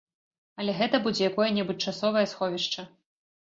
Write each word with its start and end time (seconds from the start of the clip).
Але 0.63 0.71
гэта 0.79 1.01
будзе 1.09 1.27
якое-небудзь 1.29 1.85
часовае 1.91 2.25
сховішча. 2.35 2.89